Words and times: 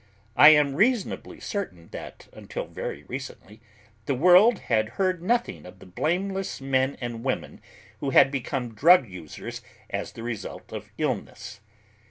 I 0.35 0.49
am 0.49 0.73
reasonably 0.73 1.39
certain 1.39 1.89
that 1.89 2.27
until 2.33 2.65
very 2.65 3.03
recently 3.03 3.61
the 4.07 4.15
world 4.15 4.57
had 4.57 4.89
heard 4.97 5.21
nothing 5.21 5.63
of 5.63 5.77
the 5.77 5.85
blameless 5.85 6.59
men 6.59 6.97
and 6.99 7.23
women 7.23 7.61
who 7.99 8.09
had 8.09 8.31
become 8.31 8.73
drug 8.73 9.07
users 9.07 9.61
as 9.91 10.13
the 10.13 10.23
result 10.23 10.71
of 10.73 10.89
illness. 10.97 11.59